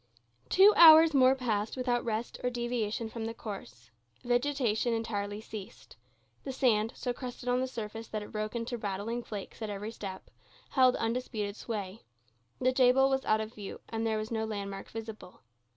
[0.49, 3.91] Two hours more passed without rest or deviation from the course.
[4.23, 5.95] Vegetation entirely ceased.
[6.43, 9.91] The sand, so crusted on the surface that it broke into rattling flakes at every
[9.91, 10.31] step,
[10.71, 12.01] held undisputed sway.
[12.59, 15.41] The Jebel was out of view, and there was no landmark visible.